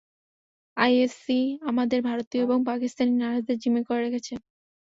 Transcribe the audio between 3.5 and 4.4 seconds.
জিম্মি করে রেখেছে।